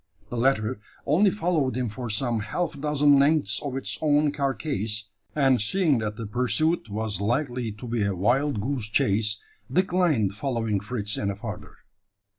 The 0.31 0.35
latter 0.35 0.79
only 1.05 1.29
followed 1.29 1.77
him 1.77 1.87
for 1.87 2.09
some 2.09 2.39
half 2.39 2.79
dozen 2.79 3.19
lengths 3.19 3.61
of 3.61 3.77
its 3.77 3.99
own 4.01 4.31
carcase; 4.31 5.11
and 5.35 5.61
seeing 5.61 5.99
that 5.99 6.15
the 6.15 6.25
pursuit 6.25 6.89
was 6.89 7.21
likely 7.21 7.71
to 7.73 7.85
be 7.85 8.01
a 8.05 8.15
wild 8.15 8.59
goose 8.61 8.89
chase, 8.89 9.37
declined 9.71 10.33
following 10.35 10.79
Fritz 10.79 11.19
any 11.19 11.35
farther. 11.35 11.75